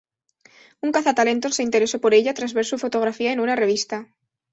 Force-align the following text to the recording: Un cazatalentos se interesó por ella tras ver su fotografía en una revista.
Un 0.85 0.91
cazatalentos 0.95 1.53
se 1.55 1.61
interesó 1.67 2.01
por 2.01 2.15
ella 2.15 2.33
tras 2.33 2.55
ver 2.55 2.65
su 2.65 2.79
fotografía 2.79 3.31
en 3.31 3.39
una 3.39 3.55
revista. 3.55 4.07